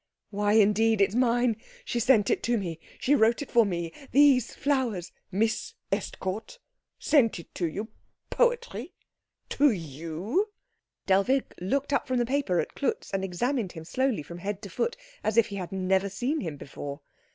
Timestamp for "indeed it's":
0.53-1.13